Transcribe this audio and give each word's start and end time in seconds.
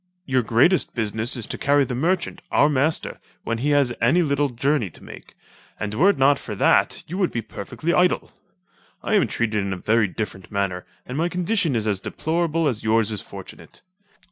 Your 0.25 0.41
greatest 0.41 0.95
business 0.95 1.35
is 1.37 1.45
to 1.45 1.59
carry 1.59 1.83
the 1.85 1.93
merchant, 1.93 2.41
our 2.49 2.69
master, 2.69 3.19
when 3.43 3.59
he 3.59 3.69
has 3.69 3.93
any 4.01 4.23
little 4.23 4.49
journey 4.49 4.89
to 4.89 5.03
make, 5.03 5.35
and 5.79 5.93
were 5.93 6.09
it 6.09 6.17
not 6.17 6.39
for 6.39 6.55
that 6.55 7.03
you 7.05 7.19
would 7.19 7.31
be 7.31 7.43
perfectly 7.43 7.93
idle. 7.93 8.31
I 9.03 9.13
am 9.13 9.27
treated 9.27 9.63
in 9.63 9.73
a 9.73 9.77
very 9.77 10.07
different 10.07 10.51
manner, 10.51 10.87
and 11.05 11.19
my 11.19 11.29
condition 11.29 11.75
is 11.75 11.85
as 11.85 11.99
deplorable 11.99 12.67
as 12.67 12.81
yours 12.83 13.11
is 13.11 13.21
fortunate. 13.21 13.83